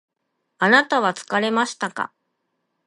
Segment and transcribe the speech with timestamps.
[0.57, 2.11] あなたは疲れましたか？